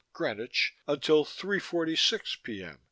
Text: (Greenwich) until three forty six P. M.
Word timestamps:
(Greenwich) 0.13 0.73
until 0.87 1.23
three 1.23 1.59
forty 1.59 1.95
six 1.95 2.35
P. 2.35 2.63
M. 2.63 2.79